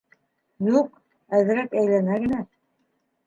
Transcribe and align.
Юҡ, 0.67 0.87
әҙерәк 1.39 1.77
әйләнә 1.81 2.17
генә. 2.25 2.41